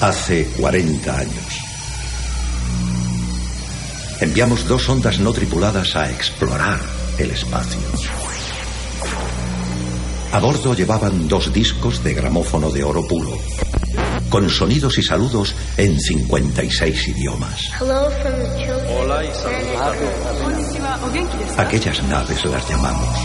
Hace 0.00 0.46
40 0.58 1.18
años. 1.18 1.58
Enviamos 4.20 4.68
dos 4.68 4.88
ondas 4.88 5.18
no 5.18 5.32
tripuladas 5.32 5.96
a 5.96 6.10
explorar 6.10 6.80
el 7.18 7.30
espacio. 7.30 7.80
A 10.32 10.38
bordo 10.38 10.74
llevaban 10.74 11.28
dos 11.28 11.52
discos 11.52 12.04
de 12.04 12.12
gramófono 12.12 12.70
de 12.70 12.84
oro 12.84 13.06
puro, 13.08 13.38
con 14.28 14.50
sonidos 14.50 14.98
y 14.98 15.02
saludos 15.02 15.54
en 15.78 15.98
56 15.98 17.08
idiomas. 17.08 17.70
Hola 17.80 19.24
y 19.24 19.34
saludos. 19.34 20.78
Aquellas 21.56 22.02
naves 22.04 22.44
las 22.44 22.68
llamamos 22.68 23.18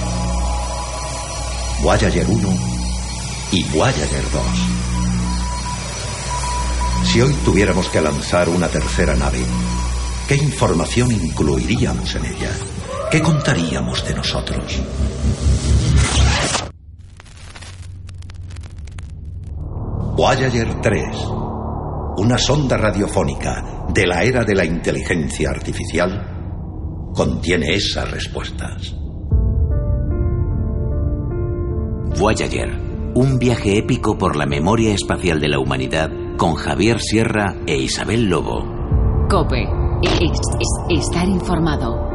Voyager 1.81 2.27
1 2.27 2.49
y 3.51 3.63
Voyager 3.65 4.23
2. 4.31 4.90
Si 7.11 7.19
hoy 7.19 7.33
tuviéramos 7.43 7.89
que 7.89 7.99
lanzar 7.99 8.47
una 8.47 8.69
tercera 8.69 9.13
nave, 9.13 9.39
¿qué 10.29 10.35
información 10.35 11.11
incluiríamos 11.11 12.15
en 12.15 12.23
ella? 12.23 12.51
¿Qué 13.11 13.21
contaríamos 13.21 14.07
de 14.07 14.13
nosotros? 14.13 14.81
Voyager 20.15 20.79
3, 20.79 21.03
una 22.15 22.37
sonda 22.37 22.77
radiofónica 22.77 23.87
de 23.93 24.07
la 24.07 24.23
era 24.23 24.45
de 24.45 24.55
la 24.55 24.63
inteligencia 24.63 25.49
artificial, 25.49 27.11
contiene 27.13 27.73
esas 27.73 28.09
respuestas. 28.09 28.95
Voyager, 32.17 32.69
un 33.15 33.37
viaje 33.37 33.79
épico 33.79 34.17
por 34.17 34.37
la 34.37 34.45
memoria 34.45 34.93
espacial 34.93 35.41
de 35.41 35.49
la 35.49 35.59
humanidad 35.59 36.20
con 36.41 36.55
Javier 36.55 36.99
Sierra 36.99 37.53
e 37.67 37.77
Isabel 37.77 38.27
Lobo. 38.27 38.65
Cope. 39.29 39.61
Es- 40.01 40.19
es- 40.59 40.81
estar 40.89 41.27
informado. 41.29 42.09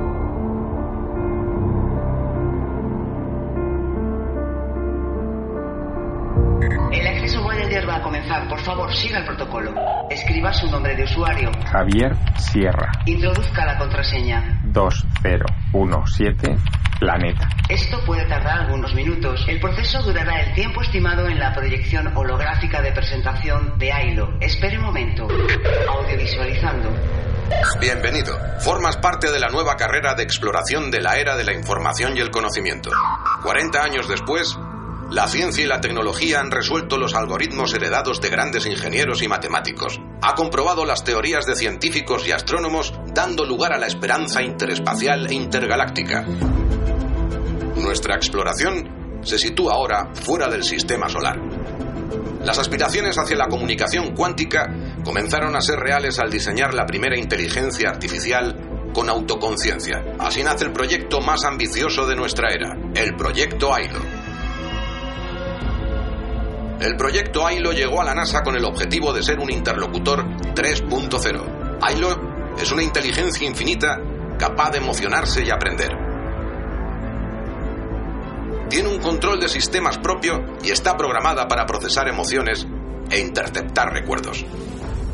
El 6.92 7.06
acceso 7.06 7.42
Voyager 7.42 7.88
va 7.88 7.96
a 7.96 8.02
comenzar. 8.02 8.48
Por 8.48 8.60
favor, 8.60 8.92
siga 8.94 9.18
el 9.18 9.24
protocolo. 9.26 9.72
Escriba 10.10 10.52
su 10.52 10.70
nombre 10.70 10.94
de 10.96 11.04
usuario. 11.04 11.50
Javier 11.70 12.16
Sierra, 12.36 12.90
Introduzca 13.06 13.64
la 13.66 13.76
contraseña. 13.78 14.60
2017, 14.64 16.56
Planeta. 16.98 17.48
Esto 17.68 18.02
puede 18.04 18.26
tardar 18.26 18.60
algunos 18.60 18.94
minutos. 18.94 19.44
El 19.48 19.60
proceso 19.60 20.02
durará 20.02 20.40
el 20.40 20.54
tiempo 20.54 20.82
estimado 20.82 21.26
en 21.28 21.38
la 21.38 21.52
proyección 21.52 22.16
holográfica 22.16 22.80
de 22.80 22.92
presentación 22.92 23.78
de 23.78 23.92
AILO. 23.92 24.38
Espere 24.40 24.78
un 24.78 24.84
momento. 24.84 25.28
Audiovisualizando. 25.88 26.90
Bienvenido. 27.80 28.38
Formas 28.60 28.96
parte 28.96 29.30
de 29.30 29.38
la 29.38 29.48
nueva 29.48 29.76
carrera 29.76 30.14
de 30.14 30.22
exploración 30.22 30.90
de 30.90 31.00
la 31.00 31.16
era 31.16 31.36
de 31.36 31.44
la 31.44 31.52
información 31.52 32.16
y 32.16 32.20
el 32.20 32.30
conocimiento. 32.30 32.90
40 33.42 33.82
años 33.82 34.08
después, 34.08 34.56
la 35.10 35.28
ciencia 35.28 35.62
y 35.62 35.68
la 35.68 35.80
tecnología 35.80 36.40
han 36.40 36.50
resuelto 36.50 36.98
los 36.98 37.14
algoritmos 37.14 37.72
heredados 37.74 38.20
de 38.20 38.28
grandes 38.28 38.66
ingenieros 38.66 39.22
y 39.22 39.28
matemáticos. 39.28 40.00
Ha 40.20 40.34
comprobado 40.34 40.84
las 40.84 41.04
teorías 41.04 41.46
de 41.46 41.54
científicos 41.54 42.26
y 42.26 42.32
astrónomos, 42.32 42.92
dando 43.14 43.44
lugar 43.44 43.72
a 43.72 43.78
la 43.78 43.86
esperanza 43.86 44.42
interespacial 44.42 45.26
e 45.28 45.34
intergaláctica. 45.34 46.26
Nuestra 47.86 48.16
exploración 48.16 49.20
se 49.22 49.38
sitúa 49.38 49.74
ahora 49.74 50.10
fuera 50.12 50.48
del 50.48 50.64
sistema 50.64 51.08
solar. 51.08 51.36
Las 52.42 52.58
aspiraciones 52.58 53.16
hacia 53.16 53.36
la 53.36 53.46
comunicación 53.46 54.12
cuántica 54.12 54.66
comenzaron 55.04 55.54
a 55.54 55.60
ser 55.60 55.78
reales 55.78 56.18
al 56.18 56.28
diseñar 56.28 56.74
la 56.74 56.84
primera 56.84 57.16
inteligencia 57.16 57.88
artificial 57.88 58.90
con 58.92 59.08
autoconciencia. 59.08 60.02
Así 60.18 60.42
nace 60.42 60.64
el 60.64 60.72
proyecto 60.72 61.20
más 61.20 61.44
ambicioso 61.44 62.08
de 62.08 62.16
nuestra 62.16 62.48
era, 62.52 62.76
el 62.92 63.14
proyecto 63.14 63.72
AILO. 63.72 64.00
El 66.80 66.96
proyecto 66.96 67.46
AILO 67.46 67.70
llegó 67.70 68.00
a 68.00 68.04
la 68.04 68.16
NASA 68.16 68.42
con 68.42 68.56
el 68.56 68.64
objetivo 68.64 69.12
de 69.12 69.22
ser 69.22 69.38
un 69.38 69.52
interlocutor 69.52 70.26
3.0. 70.26 71.78
AILO 71.80 72.56
es 72.60 72.72
una 72.72 72.82
inteligencia 72.82 73.46
infinita 73.46 74.00
capaz 74.40 74.70
de 74.70 74.78
emocionarse 74.78 75.44
y 75.44 75.50
aprender. 75.50 76.05
Tiene 78.68 78.88
un 78.88 78.98
control 78.98 79.38
de 79.38 79.48
sistemas 79.48 79.98
propio 79.98 80.44
y 80.62 80.70
está 80.70 80.96
programada 80.96 81.46
para 81.46 81.66
procesar 81.66 82.08
emociones 82.08 82.66
e 83.10 83.20
interceptar 83.20 83.92
recuerdos. 83.92 84.44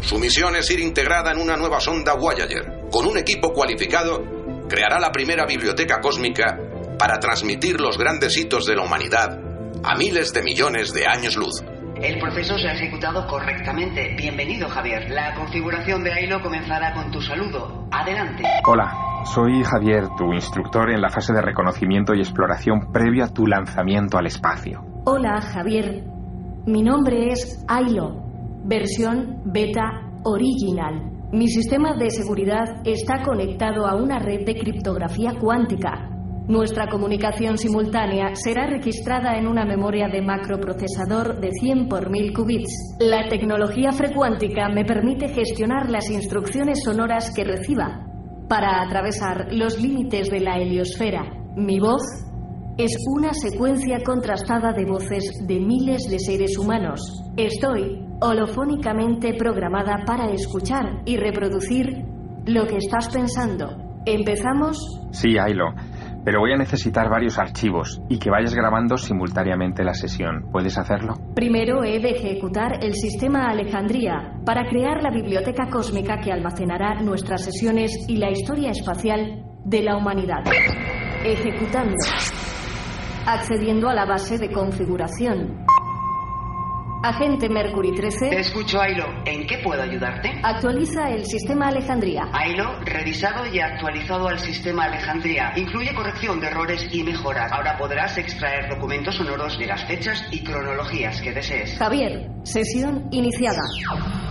Su 0.01 0.19
misión 0.19 0.57
es 0.57 0.71
ir 0.71 0.81
integrada 0.81 1.33
en 1.33 1.39
una 1.39 1.57
nueva 1.57 1.79
sonda 1.79 2.15
Voyager. 2.15 2.89
Con 2.91 3.07
un 3.07 3.19
equipo 3.19 3.53
cualificado, 3.53 4.23
creará 4.69 4.99
la 4.99 5.13
primera 5.13 5.45
biblioteca 5.45 6.01
cósmica 6.01 6.59
para 6.99 7.19
transmitir 7.21 7.81
los 7.81 7.99
grandes 7.99 8.37
hitos 8.37 8.65
de 8.65 8.75
la 8.75 8.83
humanidad 8.83 9.39
a 9.85 9.97
miles 9.97 10.33
de 10.33 10.43
millones 10.43 10.93
de 10.95 11.07
años 11.07 11.37
luz. 11.37 11.63
El 11.97 12.19
proceso 12.19 12.59
se 12.59 12.69
ha 12.69 12.73
ejecutado 12.73 13.27
correctamente. 13.27 14.15
Bienvenido, 14.17 14.69
Javier. 14.69 15.11
La 15.11 15.35
configuración 15.35 16.03
de 16.03 16.13
AILO 16.13 16.41
comenzará 16.41 16.95
con 16.95 17.11
tu 17.13 17.21
saludo. 17.21 17.87
Adelante. 17.93 18.43
Hola, 18.65 18.93
soy 19.25 19.63
Javier, 19.63 20.09
tu 20.17 20.33
instructor 20.33 20.91
en 20.91 21.01
la 21.01 21.09
fase 21.09 21.33
de 21.33 21.43
reconocimiento 21.43 22.15
y 22.15 22.21
exploración 22.21 22.93
previa 22.93 23.25
a 23.25 23.29
tu 23.29 23.47
lanzamiento 23.47 24.19
al 24.19 24.27
espacio. 24.27 24.85
Hola, 25.05 25.41
Javier. 25.41 26.05
Mi 26.67 26.83
nombre 26.83 27.33
es 27.33 27.65
Ailo, 27.69 28.23
versión 28.65 29.43
beta 29.45 30.11
original. 30.25 31.11
Mi 31.33 31.49
sistema 31.49 31.95
de 31.97 32.11
seguridad 32.11 32.83
está 32.85 33.23
conectado 33.23 33.87
a 33.87 33.97
una 33.97 34.19
red 34.19 34.45
de 34.45 34.55
criptografía 34.55 35.35
cuántica. 35.41 36.09
Nuestra 36.49 36.89
comunicación 36.89 37.57
simultánea 37.57 38.35
será 38.35 38.67
registrada 38.67 39.39
en 39.39 39.47
una 39.47 39.65
memoria 39.65 40.09
de 40.09 40.21
macroprocesador 40.21 41.41
de 41.41 41.51
100 41.53 41.89
por 41.89 42.11
1000 42.11 42.33
qubits. 42.33 42.97
La 43.01 43.29
tecnología 43.29 43.93
frecuántica 43.93 44.69
me 44.69 44.85
permite 44.85 45.29
gestionar 45.29 45.89
las 45.89 46.11
instrucciones 46.11 46.83
sonoras 46.85 47.33
que 47.35 47.45
reciba 47.45 48.12
para 48.49 48.83
atravesar 48.83 49.49
los 49.53 49.81
límites 49.81 50.29
de 50.31 50.41
la 50.41 50.59
heliosfera. 50.59 51.23
Mi 51.57 51.81
voz 51.81 52.03
es 52.79 52.95
una 53.15 53.33
secuencia 53.35 53.99
contrastada 54.05 54.73
de 54.73 54.85
voces 54.85 55.25
de 55.47 55.61
miles 55.61 56.03
de 56.09 56.19
seres 56.19 56.57
humanos. 56.57 57.01
Estoy 57.37 58.05
holofónicamente 58.21 59.35
programada 59.35 60.05
para 60.07 60.31
escuchar 60.31 61.03
y 61.05 61.17
reproducir 61.17 62.05
lo 62.47 62.67
que 62.67 62.79
estás 62.79 63.09
pensando. 63.13 63.77
¿Empezamos? 64.07 64.79
Sí, 65.13 65.37
Ailo, 65.39 65.67
pero 66.25 66.41
voy 66.41 66.53
a 66.53 66.57
necesitar 66.57 67.09
varios 67.09 67.39
archivos 67.39 68.01
y 68.09 68.19
que 68.19 68.31
vayas 68.31 68.55
grabando 68.55 68.97
simultáneamente 68.97 69.85
la 69.85 69.95
sesión. 69.95 70.51
¿Puedes 70.51 70.79
hacerlo? 70.79 71.15
Primero 71.35 71.85
he 71.85 72.01
de 72.01 72.11
ejecutar 72.11 72.85
el 72.85 72.95
sistema 72.95 73.47
Alejandría 73.49 74.35
para 74.45 74.69
crear 74.69 75.03
la 75.03 75.11
biblioteca 75.11 75.69
cósmica 75.71 76.19
que 76.21 76.33
almacenará 76.33 77.01
nuestras 77.03 77.45
sesiones 77.45 77.91
y 78.09 78.17
la 78.17 78.31
historia 78.31 78.71
espacial 78.71 79.45
de 79.65 79.83
la 79.83 79.97
humanidad. 79.97 80.43
Ejecutando. 81.25 81.97
Accediendo 83.27 83.89
a 83.89 83.95
la 83.95 84.05
base 84.05 84.39
de 84.39 84.51
configuración. 84.51 85.65
Agente 87.05 87.49
Mercury 87.49 87.91
Te 87.91 88.03
13. 88.03 88.39
escucho, 88.39 88.81
Ailo. 88.81 89.05
¿En 89.25 89.45
qué 89.49 89.59
puedo 89.59 89.83
ayudarte? 89.83 90.31
Actualiza 90.45 91.11
el 91.11 91.25
sistema 91.25 91.67
Alejandría. 91.67 92.29
Ailo, 92.33 92.79
revisado 92.85 93.45
y 93.53 93.59
actualizado 93.59 94.29
al 94.29 94.39
sistema 94.39 94.85
Alejandría. 94.85 95.53
Incluye 95.57 95.93
corrección 95.97 96.39
de 96.39 96.47
errores 96.47 96.89
y 96.93 97.03
mejoras. 97.03 97.51
Ahora 97.51 97.77
podrás 97.77 98.17
extraer 98.19 98.69
documentos 98.71 99.17
sonoros 99.17 99.59
de 99.59 99.67
las 99.67 99.85
fechas 99.85 100.23
y 100.31 100.45
cronologías 100.45 101.21
que 101.21 101.33
desees. 101.33 101.77
Javier, 101.77 102.31
sesión 102.45 103.09
iniciada. 103.11 103.63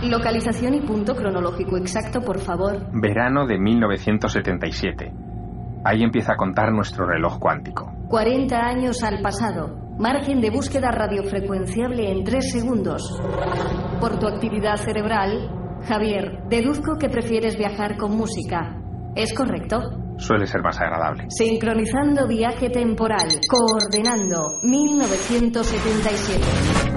Localización 0.02 0.74
y 0.74 0.80
punto 0.80 1.14
cronológico 1.14 1.76
exacto, 1.76 2.22
por 2.22 2.40
favor. 2.40 2.86
Verano 2.92 3.46
de 3.46 3.58
1977. 3.58 5.12
Ahí 5.84 6.02
empieza 6.02 6.32
a 6.32 6.36
contar 6.36 6.72
nuestro 6.72 7.04
reloj 7.06 7.38
cuántico. 7.38 7.92
40 8.08 8.56
años 8.56 9.02
al 9.02 9.20
pasado. 9.20 9.81
Margen 9.98 10.40
de 10.40 10.50
búsqueda 10.50 10.90
radiofrecuenciable 10.90 12.10
en 12.10 12.24
3 12.24 12.52
segundos. 12.52 13.02
Por 14.00 14.18
tu 14.18 14.26
actividad 14.26 14.76
cerebral, 14.76 15.50
Javier, 15.86 16.40
deduzco 16.48 16.96
que 16.98 17.08
prefieres 17.08 17.56
viajar 17.56 17.96
con 17.96 18.16
música. 18.16 18.76
¿Es 19.14 19.32
correcto? 19.34 19.78
Suele 20.16 20.46
ser 20.46 20.62
más 20.62 20.80
agradable. 20.80 21.26
Sincronizando 21.28 22.26
viaje 22.26 22.70
temporal. 22.70 23.28
Coordenando 23.48 24.48
1977. 24.62 26.91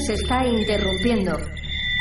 Se 0.00 0.14
está 0.14 0.44
interrumpiendo. 0.44 1.38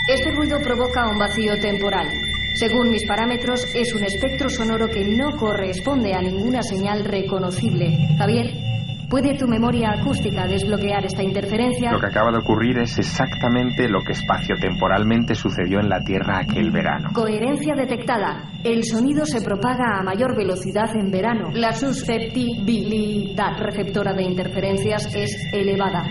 Este 0.09 0.31
ruido 0.31 0.57
provoca 0.59 1.07
un 1.07 1.19
vacío 1.19 1.53
temporal. 1.61 2.07
Según 2.55 2.89
mis 2.89 3.05
parámetros, 3.07 3.63
es 3.75 3.93
un 3.93 4.03
espectro 4.03 4.49
sonoro 4.49 4.87
que 4.87 5.15
no 5.15 5.37
corresponde 5.37 6.13
a 6.13 6.21
ninguna 6.21 6.63
señal 6.63 7.05
reconocible. 7.05 7.95
Javier, 8.17 8.47
¿puede 9.09 9.37
tu 9.37 9.47
memoria 9.47 9.91
acústica 9.91 10.47
desbloquear 10.47 11.05
esta 11.05 11.21
interferencia? 11.21 11.91
Lo 11.91 11.99
que 11.99 12.07
acaba 12.07 12.31
de 12.31 12.39
ocurrir 12.39 12.79
es 12.79 12.97
exactamente 12.97 13.87
lo 13.87 13.99
que 14.01 14.13
espaciotemporalmente 14.13 15.35
sucedió 15.35 15.79
en 15.79 15.87
la 15.87 15.99
Tierra 16.03 16.39
aquel 16.39 16.71
verano. 16.71 17.11
Coherencia 17.13 17.75
detectada. 17.75 18.51
El 18.63 18.83
sonido 18.85 19.23
se 19.25 19.39
propaga 19.39 19.99
a 19.99 20.03
mayor 20.03 20.35
velocidad 20.35 20.95
en 20.95 21.11
verano. 21.11 21.51
La 21.53 21.73
susceptibilidad 21.73 23.55
receptora 23.59 24.13
de 24.13 24.23
interferencias 24.23 25.13
es 25.13 25.53
elevada. 25.53 26.07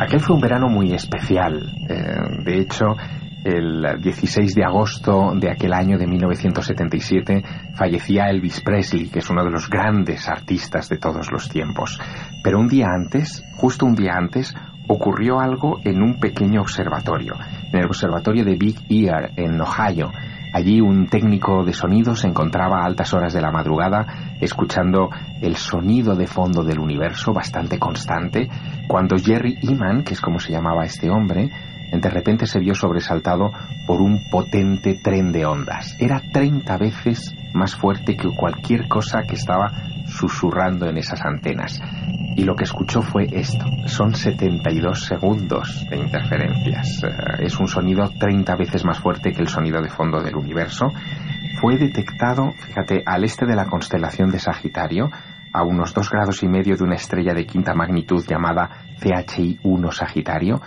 Aquel 0.00 0.20
fue 0.20 0.36
un 0.36 0.42
verano 0.42 0.68
muy 0.68 0.92
especial. 0.92 1.72
Eh, 1.88 2.44
de 2.44 2.60
hecho, 2.60 2.96
el 3.44 4.00
16 4.00 4.54
de 4.54 4.64
agosto 4.64 5.32
de 5.34 5.50
aquel 5.50 5.72
año 5.72 5.96
de 5.96 6.06
1977 6.06 7.42
fallecía 7.74 8.28
Elvis 8.28 8.60
Presley, 8.60 9.08
que 9.08 9.20
es 9.20 9.30
uno 9.30 9.42
de 9.42 9.50
los 9.50 9.70
grandes 9.70 10.28
artistas 10.28 10.88
de 10.88 10.98
todos 10.98 11.30
los 11.32 11.48
tiempos. 11.48 11.98
Pero 12.42 12.58
un 12.58 12.68
día 12.68 12.88
antes, 12.94 13.42
justo 13.54 13.86
un 13.86 13.94
día 13.94 14.12
antes, 14.16 14.54
ocurrió 14.88 15.40
algo 15.40 15.80
en 15.84 16.02
un 16.02 16.18
pequeño 16.20 16.60
observatorio, 16.60 17.34
en 17.72 17.78
el 17.78 17.86
observatorio 17.86 18.44
de 18.44 18.56
Big 18.56 18.76
Ear, 18.88 19.30
en 19.36 19.60
Ohio. 19.60 20.10
Allí 20.56 20.80
un 20.80 21.06
técnico 21.08 21.66
de 21.66 21.74
sonido 21.74 22.16
se 22.16 22.28
encontraba 22.28 22.80
a 22.80 22.86
altas 22.86 23.12
horas 23.12 23.34
de 23.34 23.42
la 23.42 23.50
madrugada 23.50 24.06
escuchando 24.40 25.10
el 25.42 25.56
sonido 25.56 26.16
de 26.16 26.26
fondo 26.26 26.64
del 26.64 26.78
universo 26.78 27.34
bastante 27.34 27.78
constante 27.78 28.48
cuando 28.88 29.18
Jerry 29.18 29.58
Eman, 29.60 30.02
que 30.02 30.14
es 30.14 30.20
como 30.22 30.38
se 30.38 30.52
llamaba 30.52 30.86
este 30.86 31.10
hombre, 31.10 31.50
de 31.92 32.08
repente 32.08 32.46
se 32.46 32.58
vio 32.58 32.74
sobresaltado 32.74 33.52
por 33.86 34.00
un 34.00 34.30
potente 34.30 34.94
tren 34.94 35.30
de 35.30 35.44
ondas. 35.44 35.94
Era 36.00 36.22
30 36.32 36.78
veces 36.78 37.34
más 37.52 37.76
fuerte 37.76 38.16
que 38.16 38.30
cualquier 38.34 38.88
cosa 38.88 39.24
que 39.28 39.34
estaba 39.34 39.70
susurrando 40.06 40.88
en 40.88 40.96
esas 40.96 41.20
antenas. 41.22 41.82
Y 42.36 42.44
lo 42.44 42.54
que 42.54 42.64
escuchó 42.64 43.00
fue 43.00 43.26
esto. 43.32 43.64
Son 43.86 44.14
72 44.14 45.06
segundos 45.06 45.86
de 45.88 45.96
interferencias. 45.96 47.02
Eh, 47.02 47.44
es 47.46 47.58
un 47.58 47.66
sonido 47.66 48.10
30 48.10 48.54
veces 48.56 48.84
más 48.84 49.00
fuerte 49.00 49.32
que 49.32 49.40
el 49.40 49.48
sonido 49.48 49.80
de 49.80 49.88
fondo 49.88 50.22
del 50.22 50.36
universo. 50.36 50.86
Fue 51.60 51.78
detectado, 51.78 52.52
fíjate, 52.52 53.02
al 53.06 53.24
este 53.24 53.46
de 53.46 53.56
la 53.56 53.64
constelación 53.64 54.30
de 54.30 54.38
Sagitario, 54.38 55.10
a 55.50 55.62
unos 55.62 55.94
dos 55.94 56.10
grados 56.10 56.42
y 56.42 56.48
medio 56.48 56.76
de 56.76 56.84
una 56.84 56.96
estrella 56.96 57.32
de 57.32 57.46
quinta 57.46 57.72
magnitud 57.72 58.22
llamada 58.28 58.68
CHI 59.00 59.60
1 59.62 59.90
Sagitario, 59.90 60.60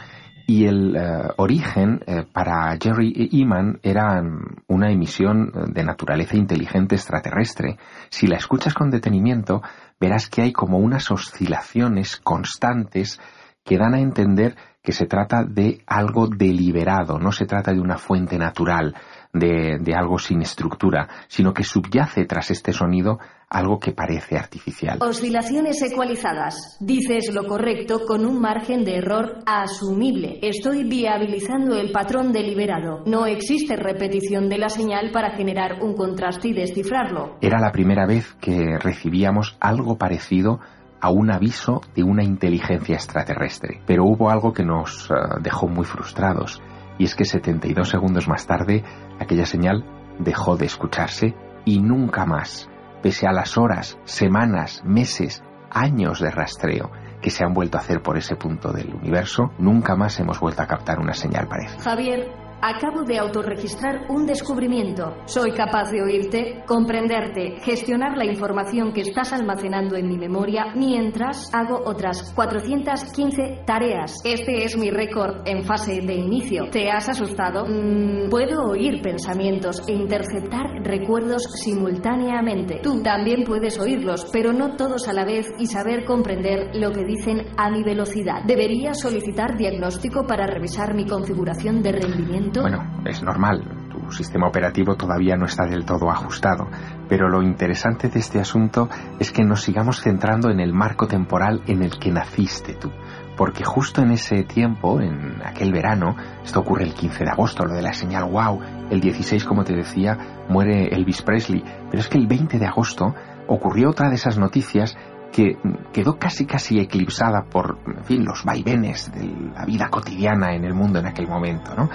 y 0.50 0.66
el 0.66 0.96
eh, 0.96 1.30
origen 1.38 2.02
eh, 2.08 2.26
para 2.34 2.76
Jerry 2.82 3.30
Eman 3.32 3.80
era 3.84 4.20
una 4.68 4.92
emisión 4.92 5.52
de 5.72 5.84
naturaleza 5.84 6.38
inteligente 6.38 6.96
extraterrestre. 6.96 7.78
Si 8.10 8.26
la 8.26 8.38
escuchas 8.38 8.74
con 8.74 8.90
detenimiento, 8.90 9.62
verás 10.00 10.28
que 10.28 10.42
hay 10.42 10.52
como 10.52 10.80
unas 10.80 11.12
oscilaciones 11.12 12.18
constantes 12.18 13.20
que 13.64 13.78
dan 13.78 13.94
a 13.94 14.00
entender 14.00 14.56
que 14.82 14.92
se 14.92 15.06
trata 15.06 15.44
de 15.44 15.84
algo 15.86 16.28
deliberado, 16.28 17.20
no 17.20 17.32
se 17.32 17.46
trata 17.46 17.72
de 17.72 17.80
una 17.80 18.00
fuente 18.00 18.40
natural, 18.40 18.96
de, 19.34 19.78
de 19.80 19.96
algo 19.96 20.18
sin 20.18 20.42
estructura, 20.42 21.08
sino 21.28 21.54
que 21.54 21.64
subyace 21.64 22.26
tras 22.26 22.52
este 22.52 22.74
sonido 22.74 23.20
algo 23.50 23.80
que 23.80 23.94
parece 23.94 24.38
artificial. 24.38 25.00
Oscilaciones 25.02 25.82
ecualizadas. 25.82 26.78
Dices 26.80 27.34
lo 27.34 27.48
correcto 27.48 28.06
con 28.06 28.26
un 28.26 28.40
margen 28.40 28.86
de 28.86 28.98
error 28.98 29.40
asumible. 29.46 30.40
Estoy 30.42 30.84
viabilizando 30.84 31.76
el 31.76 31.92
patrón 31.92 32.32
deliberado. 32.32 33.04
No 33.06 33.26
existe 33.26 33.76
repetición 33.76 34.50
de 34.50 34.60
la 34.60 34.70
señal 34.70 35.12
para 35.12 35.36
generar 35.36 35.82
un 35.82 35.96
contraste 35.96 36.50
y 36.50 36.54
descifrarlo. 36.54 37.38
Era 37.42 37.60
la 37.60 37.72
primera 37.72 38.06
vez 38.06 38.36
que 38.40 38.78
recibíamos 38.78 39.58
algo 39.60 39.98
parecido 39.98 40.60
a 41.02 41.10
un 41.12 41.32
aviso 41.32 41.82
de 41.96 42.04
una 42.04 42.24
inteligencia 42.24 42.96
extraterrestre. 42.96 43.82
Pero 43.86 44.04
hubo 44.06 44.30
algo 44.30 44.54
que 44.54 44.66
nos 44.66 45.10
eh, 45.10 45.14
dejó 45.42 45.68
muy 45.68 45.86
frustrados, 45.86 46.62
y 47.00 47.06
es 47.06 47.16
que 47.16 47.26
72 47.26 47.90
segundos 47.90 48.28
más 48.28 48.46
tarde 48.46 48.84
aquella 49.20 49.48
señal 49.48 49.84
dejó 50.20 50.56
de 50.58 50.68
escucharse 50.68 51.34
y 51.66 51.80
nunca 51.80 52.28
más 52.28 52.70
pese 53.02 53.28
a 53.28 53.32
las 53.32 53.58
horas, 53.58 53.98
semanas, 54.04 54.84
meses, 54.86 55.44
años 55.72 56.20
de 56.20 56.30
rastreo 56.30 56.92
que 57.22 57.32
se 57.32 57.44
han 57.44 57.54
vuelto 57.54 57.78
a 57.78 57.82
hacer 57.82 58.02
por 58.02 58.18
ese 58.18 58.36
punto 58.36 58.72
del 58.72 58.94
universo, 58.94 59.52
nunca 59.58 59.96
más 59.96 60.20
hemos 60.20 60.40
vuelto 60.40 60.62
a 60.62 60.68
captar 60.68 61.00
una 61.00 61.14
señal 61.14 61.48
parecida. 61.48 61.82
Javier, 61.82 62.32
Acabo 62.62 63.04
de 63.04 63.18
autorregistrar 63.18 64.08
un 64.10 64.26
descubrimiento. 64.26 65.16
Soy 65.26 65.54
capaz 65.54 65.92
de 65.92 66.02
oírte, 66.02 66.62
comprenderte, 66.68 67.56
gestionar 67.62 68.18
la 68.18 68.26
información 68.26 68.92
que 68.92 69.00
estás 69.00 69.32
almacenando 69.32 69.96
en 69.96 70.10
mi 70.10 70.18
memoria 70.18 70.74
mientras 70.76 71.50
hago 71.54 71.80
otras 71.86 72.34
415 72.34 73.62
tareas. 73.66 74.18
Este 74.26 74.66
es 74.66 74.78
mi 74.78 74.90
récord 74.90 75.48
en 75.48 75.64
fase 75.64 76.02
de 76.02 76.16
inicio. 76.16 76.70
¿Te 76.70 76.92
has 76.92 77.08
asustado? 77.08 77.66
Mm, 77.66 78.30
puedo 78.30 78.72
oír 78.72 79.02
pensamientos 79.02 79.82
e 79.88 79.94
interceptar 79.94 80.66
recuerdos 80.84 81.44
simultáneamente. 81.64 82.82
Tú 82.84 83.02
también 83.02 83.46
puedes 83.46 83.80
oírlos, 83.80 84.28
pero 84.34 84.52
no 84.52 84.76
todos 84.76 85.08
a 85.08 85.14
la 85.14 85.24
vez 85.24 85.48
y 85.60 85.66
saber 85.66 86.04
comprender 86.04 86.76
lo 86.76 86.92
que 86.92 87.06
dicen 87.06 87.48
a 87.56 87.72
mi 87.72 87.84
velocidad. 87.84 88.44
Debería 88.46 88.94
solicitar 88.94 89.56
diagnóstico 89.56 90.28
para 90.28 90.46
revisar 90.46 90.94
mi 90.94 91.06
configuración 91.06 91.82
de 91.82 91.94
rendimiento 91.94 92.49
bueno, 92.54 93.02
es 93.06 93.22
normal. 93.24 93.64
Tu 93.90 94.12
sistema 94.12 94.48
operativo 94.48 94.96
todavía 94.96 95.36
no 95.36 95.46
está 95.46 95.66
del 95.66 95.86
todo 95.86 96.10
ajustado. 96.10 96.68
Pero 97.08 97.30
lo 97.30 97.42
interesante 97.42 98.10
de 98.10 98.20
este 98.20 98.40
asunto 98.40 98.90
es 99.20 99.32
que 99.32 99.44
nos 99.44 99.62
sigamos 99.62 100.02
centrando 100.02 100.50
en 100.50 100.60
el 100.60 100.74
marco 100.74 101.08
temporal 101.08 101.62
en 101.68 101.84
el 101.84 101.98
que 102.00 102.12
naciste 102.12 102.74
tú. 102.74 102.92
Porque 103.36 103.64
justo 103.64 104.02
en 104.02 104.12
ese 104.12 104.44
tiempo, 104.44 105.00
en 105.00 105.42
aquel 105.46 105.72
verano, 105.72 106.16
esto 106.44 106.60
ocurre 106.60 106.84
el 106.84 106.94
15 106.94 107.24
de 107.24 107.30
agosto, 107.30 107.66
lo 107.66 107.74
de 107.74 107.82
la 107.82 107.94
señal 107.94 108.26
wow, 108.26 108.60
el 108.90 109.00
16, 109.00 109.46
como 109.46 109.64
te 109.64 109.74
decía, 109.74 110.46
muere 110.50 110.94
Elvis 110.94 111.22
Presley. 111.22 111.64
Pero 111.90 112.02
es 112.02 112.10
que 112.10 112.18
el 112.18 112.28
20 112.28 112.60
de 112.60 112.66
agosto 112.66 113.16
ocurrió 113.48 113.90
otra 113.90 114.10
de 114.10 114.16
esas 114.16 114.38
noticias 114.38 114.98
que 115.32 115.58
quedó 115.94 116.18
casi 116.18 116.46
casi 116.46 116.80
eclipsada 116.80 117.44
por 117.44 117.78
en 117.86 118.04
fin, 118.04 118.26
los 118.26 118.44
vaivenes 118.44 119.12
de 119.14 119.52
la 119.54 119.66
vida 119.66 119.90
cotidiana 119.90 120.54
en 120.54 120.66
el 120.66 120.74
mundo 120.74 121.00
en 121.00 121.08
aquel 121.08 121.28
momento. 121.28 121.76
¿no? 121.76 121.90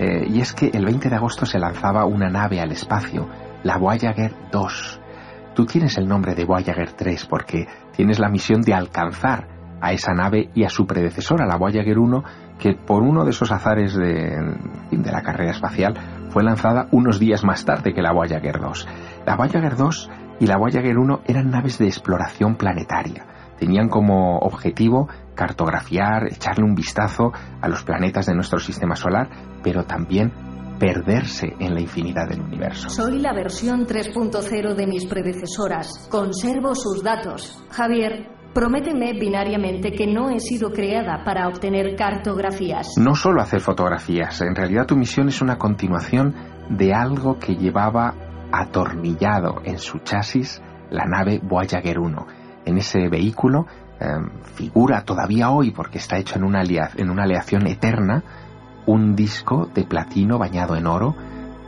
Eh, 0.00 0.26
y 0.30 0.40
es 0.40 0.54
que 0.54 0.70
el 0.72 0.86
20 0.86 1.10
de 1.10 1.16
agosto 1.16 1.44
se 1.44 1.58
lanzaba 1.58 2.06
una 2.06 2.30
nave 2.30 2.58
al 2.58 2.72
espacio, 2.72 3.28
la 3.62 3.76
Voyager 3.76 4.32
2. 4.50 5.00
Tú 5.54 5.66
tienes 5.66 5.98
el 5.98 6.08
nombre 6.08 6.34
de 6.34 6.46
Voyager 6.46 6.92
3 6.92 7.26
porque 7.26 7.68
tienes 7.94 8.18
la 8.18 8.30
misión 8.30 8.62
de 8.62 8.72
alcanzar 8.72 9.46
a 9.82 9.92
esa 9.92 10.14
nave 10.14 10.48
y 10.54 10.64
a 10.64 10.70
su 10.70 10.86
predecesora, 10.86 11.44
la 11.44 11.58
Voyager 11.58 11.98
1, 11.98 12.24
que 12.58 12.72
por 12.72 13.02
uno 13.02 13.24
de 13.24 13.30
esos 13.32 13.52
azares 13.52 13.94
de, 13.94 14.38
de 14.90 15.12
la 15.12 15.20
carrera 15.20 15.50
espacial 15.50 15.94
fue 16.30 16.44
lanzada 16.44 16.88
unos 16.92 17.18
días 17.18 17.44
más 17.44 17.66
tarde 17.66 17.92
que 17.92 18.00
la 18.00 18.14
Voyager 18.14 18.58
2. 18.58 18.88
La 19.26 19.36
Voyager 19.36 19.76
2 19.76 20.10
y 20.40 20.46
la 20.46 20.56
Voyager 20.56 20.96
1 20.96 21.20
eran 21.26 21.50
naves 21.50 21.76
de 21.76 21.88
exploración 21.88 22.54
planetaria. 22.54 23.26
Tenían 23.60 23.88
como 23.88 24.38
objetivo 24.38 25.08
cartografiar, 25.34 26.26
echarle 26.32 26.64
un 26.64 26.74
vistazo 26.74 27.30
a 27.60 27.68
los 27.68 27.84
planetas 27.84 28.24
de 28.24 28.34
nuestro 28.34 28.58
sistema 28.58 28.96
solar, 28.96 29.28
pero 29.62 29.84
también 29.84 30.32
perderse 30.78 31.54
en 31.60 31.74
la 31.74 31.80
infinidad 31.82 32.26
del 32.26 32.40
universo. 32.40 32.88
Soy 32.88 33.18
la 33.18 33.34
versión 33.34 33.86
3.0 33.86 34.74
de 34.74 34.86
mis 34.86 35.04
predecesoras. 35.04 36.08
Conservo 36.10 36.74
sus 36.74 37.02
datos. 37.04 37.62
Javier, 37.70 38.40
Prométeme 38.54 39.12
binariamente 39.12 39.92
que 39.92 40.08
no 40.08 40.28
he 40.28 40.40
sido 40.40 40.72
creada 40.72 41.22
para 41.24 41.46
obtener 41.46 41.94
cartografías. 41.94 42.94
No 42.96 43.14
solo 43.14 43.42
hacer 43.42 43.60
fotografías, 43.60 44.40
en 44.40 44.56
realidad 44.56 44.86
tu 44.86 44.96
misión 44.96 45.28
es 45.28 45.40
una 45.40 45.56
continuación 45.56 46.34
de 46.68 46.92
algo 46.92 47.38
que 47.38 47.54
llevaba 47.54 48.14
atornillado 48.50 49.60
en 49.64 49.78
su 49.78 50.00
chasis 50.00 50.60
la 50.90 51.04
nave 51.04 51.40
Voyager 51.40 52.00
1. 52.00 52.26
En 52.70 52.78
ese 52.78 53.08
vehículo 53.08 53.66
em, 53.98 54.30
figura 54.54 55.04
todavía 55.04 55.50
hoy, 55.50 55.72
porque 55.72 55.98
está 55.98 56.18
hecho 56.18 56.36
en 56.36 56.44
una, 56.44 56.62
en 56.62 57.10
una 57.10 57.24
aleación 57.24 57.66
eterna, 57.66 58.22
un 58.86 59.16
disco 59.16 59.68
de 59.74 59.82
platino 59.82 60.38
bañado 60.38 60.76
en 60.76 60.86
oro 60.86 61.16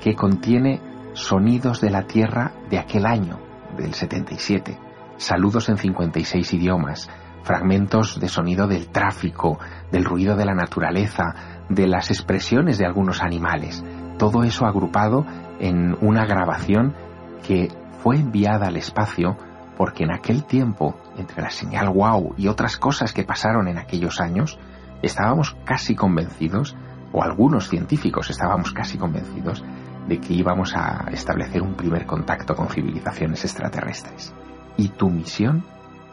que 0.00 0.14
contiene 0.14 0.80
sonidos 1.12 1.80
de 1.80 1.90
la 1.90 2.02
Tierra 2.06 2.52
de 2.70 2.78
aquel 2.78 3.06
año, 3.06 3.40
del 3.76 3.94
77, 3.94 4.78
saludos 5.16 5.68
en 5.70 5.76
56 5.76 6.52
idiomas, 6.52 7.10
fragmentos 7.42 8.20
de 8.20 8.28
sonido 8.28 8.68
del 8.68 8.86
tráfico, 8.86 9.58
del 9.90 10.04
ruido 10.04 10.36
de 10.36 10.44
la 10.44 10.54
naturaleza, 10.54 11.34
de 11.68 11.88
las 11.88 12.12
expresiones 12.12 12.78
de 12.78 12.86
algunos 12.86 13.22
animales, 13.22 13.82
todo 14.18 14.44
eso 14.44 14.66
agrupado 14.66 15.26
en 15.58 15.96
una 16.00 16.26
grabación 16.26 16.94
que 17.44 17.70
fue 18.04 18.18
enviada 18.18 18.68
al 18.68 18.76
espacio 18.76 19.36
porque 19.76 20.04
en 20.04 20.12
aquel 20.12 20.44
tiempo, 20.44 20.96
entre 21.16 21.42
la 21.42 21.50
señal 21.50 21.88
wow 21.90 22.34
y 22.36 22.48
otras 22.48 22.76
cosas 22.76 23.12
que 23.12 23.24
pasaron 23.24 23.68
en 23.68 23.78
aquellos 23.78 24.20
años, 24.20 24.58
estábamos 25.02 25.56
casi 25.64 25.94
convencidos, 25.94 26.76
o 27.12 27.22
algunos 27.22 27.68
científicos 27.68 28.30
estábamos 28.30 28.72
casi 28.72 28.98
convencidos, 28.98 29.64
de 30.08 30.20
que 30.20 30.32
íbamos 30.32 30.74
a 30.74 31.06
establecer 31.12 31.62
un 31.62 31.74
primer 31.74 32.06
contacto 32.06 32.54
con 32.54 32.68
civilizaciones 32.68 33.44
extraterrestres. 33.44 34.34
Y 34.76 34.88
tu 34.88 35.10
misión 35.10 35.64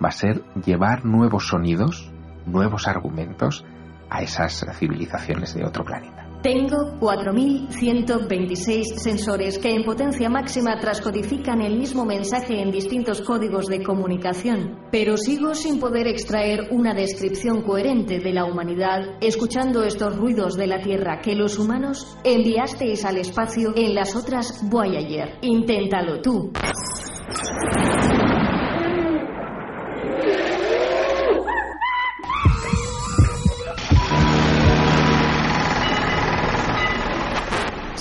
va 0.04 0.10
a 0.10 0.14
ser 0.14 0.44
llevar 0.66 1.06
nuevos 1.06 1.48
sonidos, 1.48 2.12
nuevos 2.46 2.88
argumentos 2.88 3.66
a 4.10 4.22
esas 4.22 4.66
civilizaciones 4.78 5.54
de 5.54 5.66
otro 5.66 5.84
planeta. 5.84 6.29
Tengo 6.42 6.98
4.126 7.02 8.98
sensores 8.98 9.60
que 9.60 9.76
en 9.76 9.84
potencia 9.84 10.30
máxima 10.30 10.80
transcodifican 10.80 11.60
el 11.62 11.78
mismo 11.78 12.06
mensaje 12.06 12.62
en 12.62 12.72
distintos 12.72 13.20
códigos 13.22 13.66
de 13.66 13.84
comunicación, 13.84 14.88
pero 14.90 15.18
sigo 15.18 15.54
sin 15.54 15.82
poder 15.82 16.08
extraer 16.08 16.70
una 16.72 16.94
descripción 16.94 17.62
coherente 17.62 18.20
de 18.20 18.32
la 18.32 18.46
humanidad 18.46 19.18
escuchando 19.20 19.84
estos 19.84 20.16
ruidos 20.16 20.56
de 20.56 20.68
la 20.68 20.80
Tierra 20.80 21.20
que 21.20 21.36
los 21.36 21.60
humanos 21.60 22.18
enviasteis 22.24 23.04
al 23.04 23.18
espacio 23.18 23.74
en 23.76 23.94
las 23.94 24.16
otras 24.16 24.62
Voyager. 24.70 25.40
Inténtalo 25.42 26.22
tú. 26.22 26.54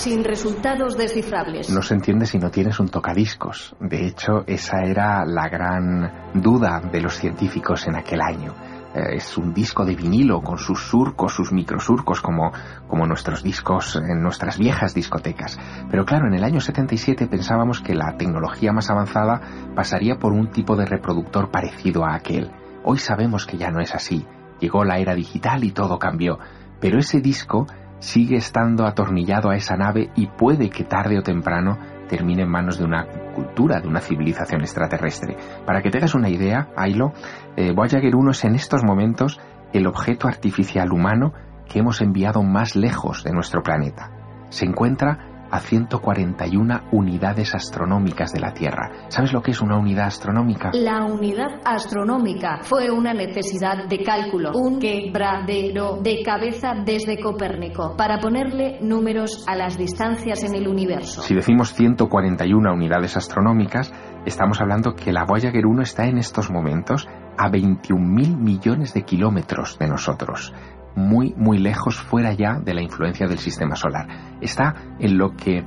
Sin 0.08 0.24
resultados 0.24 0.96
descifrables. 0.96 1.68
No 1.68 1.82
se 1.82 1.92
entiende 1.92 2.24
si 2.24 2.38
no 2.38 2.50
tienes 2.50 2.80
un 2.80 2.88
tocadiscos. 2.88 3.76
De 3.78 4.06
hecho, 4.06 4.42
esa 4.46 4.82
era 4.82 5.26
la 5.26 5.48
gran 5.50 6.32
duda 6.32 6.80
de 6.80 7.02
los 7.02 7.18
científicos 7.18 7.86
en 7.86 7.96
aquel 7.96 8.22
año. 8.22 8.54
Eh, 8.94 9.16
es 9.16 9.36
un 9.36 9.52
disco 9.52 9.84
de 9.84 9.94
vinilo 9.94 10.40
con 10.40 10.56
sus 10.56 10.80
surcos, 10.80 11.34
sus 11.34 11.52
microsurcos, 11.52 12.22
como, 12.22 12.52
como 12.88 13.06
nuestros 13.06 13.42
discos 13.42 13.96
en 13.96 14.22
nuestras 14.22 14.56
viejas 14.56 14.94
discotecas. 14.94 15.58
Pero 15.90 16.06
claro, 16.06 16.26
en 16.26 16.34
el 16.34 16.44
año 16.44 16.62
77 16.62 17.26
pensábamos 17.26 17.82
que 17.82 17.94
la 17.94 18.16
tecnología 18.16 18.72
más 18.72 18.88
avanzada 18.88 19.42
pasaría 19.74 20.16
por 20.18 20.32
un 20.32 20.50
tipo 20.50 20.74
de 20.76 20.86
reproductor 20.86 21.50
parecido 21.50 22.06
a 22.06 22.14
aquel. 22.14 22.50
Hoy 22.82 22.98
sabemos 22.98 23.44
que 23.44 23.58
ya 23.58 23.70
no 23.70 23.80
es 23.80 23.94
así. 23.94 24.24
Llegó 24.58 24.84
la 24.84 25.00
era 25.00 25.14
digital 25.14 25.64
y 25.64 25.72
todo 25.72 25.98
cambió. 25.98 26.38
Pero 26.80 26.98
ese 26.98 27.20
disco 27.20 27.66
sigue 27.98 28.36
estando 28.36 28.86
atornillado 28.86 29.50
a 29.50 29.56
esa 29.56 29.76
nave 29.76 30.10
y 30.14 30.26
puede 30.26 30.70
que 30.70 30.84
tarde 30.84 31.18
o 31.18 31.22
temprano 31.22 31.78
termine 32.08 32.42
en 32.42 32.50
manos 32.50 32.78
de 32.78 32.84
una 32.84 33.06
cultura, 33.34 33.80
de 33.80 33.88
una 33.88 34.00
civilización 34.00 34.62
extraterrestre. 34.62 35.36
Para 35.66 35.82
que 35.82 35.90
tengas 35.90 36.14
una 36.14 36.30
idea, 36.30 36.68
Ailo, 36.76 37.12
eh, 37.56 37.72
Voyager 37.72 38.14
1 38.14 38.30
es 38.30 38.44
en 38.44 38.54
estos 38.54 38.82
momentos 38.82 39.40
el 39.72 39.86
objeto 39.86 40.26
artificial 40.26 40.92
humano 40.92 41.32
que 41.68 41.80
hemos 41.80 42.00
enviado 42.00 42.42
más 42.42 42.76
lejos 42.76 43.22
de 43.24 43.32
nuestro 43.32 43.62
planeta. 43.62 44.10
Se 44.48 44.64
encuentra 44.64 45.37
a 45.50 45.60
141 45.60 46.80
unidades 46.92 47.54
astronómicas 47.54 48.32
de 48.32 48.40
la 48.40 48.52
Tierra. 48.52 49.06
¿Sabes 49.08 49.32
lo 49.32 49.42
que 49.42 49.52
es 49.52 49.60
una 49.60 49.78
unidad 49.78 50.06
astronómica? 50.06 50.70
La 50.74 51.04
unidad 51.04 51.60
astronómica 51.64 52.60
fue 52.62 52.90
una 52.90 53.14
necesidad 53.14 53.88
de 53.88 54.02
cálculo, 54.02 54.52
un 54.54 54.78
quebradero 54.78 56.00
de 56.02 56.22
cabeza 56.22 56.74
desde 56.84 57.20
Copérnico, 57.20 57.96
para 57.96 58.18
ponerle 58.18 58.78
números 58.80 59.44
a 59.46 59.56
las 59.56 59.76
distancias 59.76 60.42
en 60.44 60.54
el 60.54 60.68
universo. 60.68 61.22
Si 61.22 61.34
decimos 61.34 61.74
141 61.74 62.72
unidades 62.72 63.16
astronómicas, 63.16 63.92
estamos 64.26 64.60
hablando 64.60 64.94
que 64.94 65.12
la 65.12 65.24
Voyager 65.24 65.66
1 65.66 65.82
está 65.82 66.06
en 66.06 66.18
estos 66.18 66.50
momentos 66.50 67.08
a 67.36 67.50
21.000 67.50 68.36
millones 68.36 68.94
de 68.94 69.02
kilómetros 69.02 69.78
de 69.78 69.86
nosotros 69.86 70.52
muy, 70.94 71.34
muy 71.36 71.58
lejos 71.58 71.96
fuera 71.96 72.32
ya 72.32 72.58
de 72.58 72.74
la 72.74 72.82
influencia 72.82 73.26
del 73.26 73.38
sistema 73.38 73.76
solar. 73.76 74.06
Está 74.40 74.74
en 74.98 75.18
lo 75.18 75.36
que, 75.36 75.64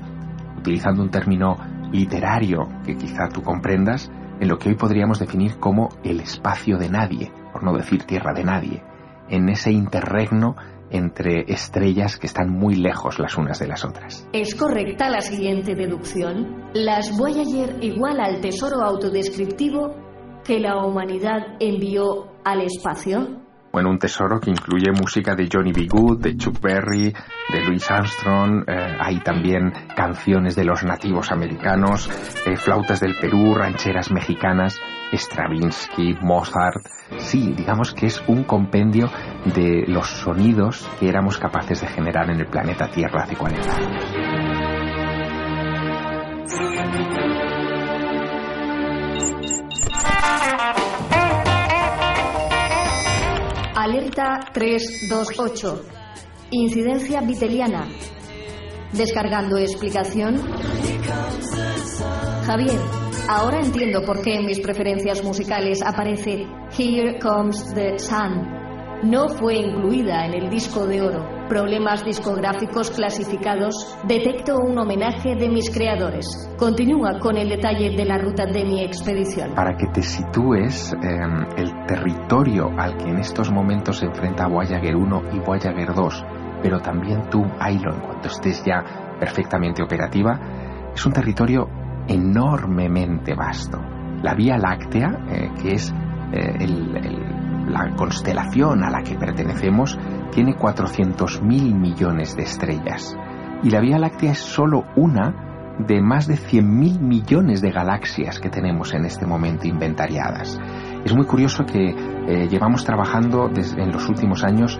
utilizando 0.57 1.01
un 1.01 1.09
término 1.09 1.57
literario 1.91 2.67
que 2.85 2.95
quizá 2.95 3.29
tú 3.29 3.41
comprendas, 3.41 4.11
en 4.39 4.47
lo 4.47 4.57
que 4.57 4.69
hoy 4.69 4.75
podríamos 4.75 5.19
definir 5.19 5.57
como 5.59 5.89
el 6.03 6.19
espacio 6.19 6.77
de 6.77 6.89
nadie, 6.89 7.31
por 7.53 7.63
no 7.63 7.73
decir 7.73 8.03
tierra 8.03 8.33
de 8.33 8.43
nadie, 8.43 8.83
en 9.29 9.49
ese 9.49 9.71
interregno 9.71 10.55
entre 10.89 11.45
estrellas 11.47 12.17
que 12.17 12.27
están 12.27 12.49
muy 12.49 12.75
lejos 12.75 13.17
las 13.17 13.37
unas 13.37 13.59
de 13.59 13.67
las 13.67 13.85
otras. 13.85 14.27
¿Es 14.33 14.55
correcta 14.55 15.09
la 15.09 15.21
siguiente 15.21 15.73
deducción? 15.73 16.69
¿Las 16.73 17.17
Voyager 17.17 17.77
igual 17.81 18.19
al 18.19 18.41
tesoro 18.41 18.81
autodescriptivo 18.81 19.95
que 20.43 20.59
la 20.59 20.85
humanidad 20.85 21.55
envió 21.59 22.33
al 22.43 22.61
espacio? 22.61 23.41
Bueno, 23.71 23.89
un 23.89 23.99
tesoro 23.99 24.39
que 24.39 24.49
incluye 24.49 24.91
música 24.91 25.35
de 25.35 25.47
Johnny 25.51 25.71
B. 25.71 25.87
De 26.17 26.35
Chuck 26.35 26.59
Berry, 26.59 27.13
de 27.51 27.65
Louis 27.65 27.89
Armstrong, 27.89 28.63
eh, 28.67 28.97
hay 28.99 29.19
también 29.21 29.71
canciones 29.95 30.55
de 30.55 30.65
los 30.65 30.83
nativos 30.83 31.31
americanos, 31.31 32.09
eh, 32.45 32.57
flautas 32.57 32.99
del 32.99 33.15
Perú, 33.15 33.53
rancheras 33.55 34.11
mexicanas, 34.11 34.79
Stravinsky, 35.13 36.17
Mozart. 36.21 36.85
Sí, 37.17 37.53
digamos 37.55 37.93
que 37.93 38.07
es 38.07 38.21
un 38.27 38.43
compendio 38.43 39.09
de 39.45 39.85
los 39.87 40.07
sonidos 40.07 40.89
que 40.99 41.09
éramos 41.09 41.37
capaces 41.37 41.81
de 41.81 41.87
generar 41.87 42.29
en 42.29 42.39
el 42.39 42.47
planeta 42.47 42.89
Tierra 42.89 43.23
hace 43.23 43.35
40 43.35 43.75
años. 43.75 44.01
Alerta 53.91 54.39
328. 54.53 55.81
Incidencia 56.51 57.19
viteliana. 57.19 57.89
Descargando 58.93 59.57
explicación. 59.57 60.37
Javier, 62.45 62.79
ahora 63.27 63.59
entiendo 63.59 64.01
por 64.05 64.21
qué 64.21 64.35
en 64.35 64.45
mis 64.45 64.61
preferencias 64.61 65.21
musicales 65.25 65.81
aparece 65.81 66.47
Here 66.77 67.19
Comes 67.19 67.73
the 67.73 67.99
Sun 67.99 68.61
no 69.03 69.27
fue 69.27 69.55
incluida 69.55 70.25
en 70.25 70.35
el 70.35 70.49
disco 70.49 70.85
de 70.85 71.01
oro. 71.01 71.40
Problemas 71.51 72.05
discográficos 72.05 72.91
clasificados. 72.91 73.97
Detecto 74.07 74.55
un 74.55 74.77
homenaje 74.77 75.35
de 75.35 75.49
mis 75.49 75.69
creadores. 75.69 76.25
Continúa 76.57 77.19
con 77.19 77.35
el 77.35 77.49
detalle 77.49 77.89
de 77.89 78.05
la 78.05 78.17
ruta 78.17 78.45
de 78.45 78.63
mi 78.63 78.81
expedición. 78.81 79.53
Para 79.53 79.75
que 79.75 79.87
te 79.87 80.01
sitúes, 80.01 80.93
em, 80.93 81.45
el 81.57 81.85
territorio 81.87 82.69
al 82.77 82.95
que 82.95 83.09
en 83.09 83.17
estos 83.17 83.51
momentos 83.51 83.97
se 83.97 84.05
enfrenta 84.05 84.47
Voyager 84.47 84.95
1 84.95 85.23
y 85.33 85.39
Voyager 85.39 85.93
2, 85.93 86.25
pero 86.63 86.79
también 86.79 87.29
tú, 87.29 87.43
Ailo, 87.59 87.95
en 87.95 87.99
cuanto 87.99 88.29
estés 88.29 88.63
ya 88.63 89.17
perfectamente 89.19 89.83
operativa, 89.83 90.39
es 90.95 91.05
un 91.05 91.11
territorio 91.11 91.67
enormemente 92.07 93.35
vasto. 93.35 93.77
La 94.23 94.35
Vía 94.35 94.57
Láctea, 94.57 95.25
eh, 95.27 95.51
que 95.61 95.73
es 95.73 95.93
eh, 96.31 96.53
el 96.61 97.40
la 97.71 97.95
constelación 97.95 98.83
a 98.83 98.89
la 98.89 99.01
que 99.01 99.15
pertenecemos 99.15 99.97
tiene 100.31 100.55
400.000 100.55 101.41
millones 101.75 102.35
de 102.35 102.43
estrellas. 102.43 103.15
Y 103.63 103.69
la 103.69 103.79
Vía 103.79 103.97
Láctea 103.97 104.31
es 104.31 104.39
solo 104.39 104.85
una 104.95 105.77
de 105.79 106.01
más 106.01 106.27
de 106.27 106.35
100.000 106.35 106.99
millones 106.99 107.61
de 107.61 107.71
galaxias 107.71 108.39
que 108.39 108.49
tenemos 108.49 108.93
en 108.93 109.05
este 109.05 109.25
momento 109.25 109.67
inventariadas. 109.67 110.59
Es 111.03 111.15
muy 111.15 111.25
curioso 111.25 111.65
que 111.65 111.89
eh, 111.89 112.47
llevamos 112.49 112.83
trabajando 112.83 113.49
desde 113.49 113.81
en 113.81 113.91
los 113.91 114.07
últimos 114.09 114.43
años 114.43 114.79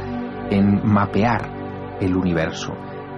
en 0.49 0.81
mapear 0.85 1.97
el 2.01 2.15
universo. 2.15 2.73